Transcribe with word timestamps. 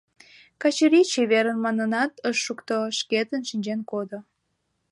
Качырий 0.61 1.07
чеверын 1.11 1.57
манынат 1.65 2.11
ыш 2.29 2.37
шукто, 2.45 2.77
шкетын 2.99 3.41
шинчен 3.49 3.79
кодо. 3.91 4.19